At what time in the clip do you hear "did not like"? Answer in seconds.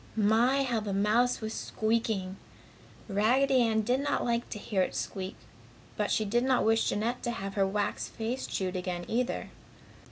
3.83-4.49